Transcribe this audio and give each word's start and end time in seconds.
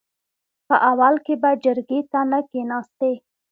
په 0.67 0.75
اول 0.91 1.15
کې 1.25 1.33
به 1.41 1.49
جرګې 1.63 1.99
ته 2.11 2.19
نه 2.31 2.39
کېناستې. 2.49 3.13